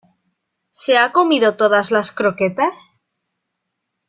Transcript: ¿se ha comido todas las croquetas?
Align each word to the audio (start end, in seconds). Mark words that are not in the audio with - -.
¿se 0.71 0.97
ha 0.97 1.11
comido 1.11 1.57
todas 1.57 1.91
las 1.91 2.11
croquetas? 2.11 3.01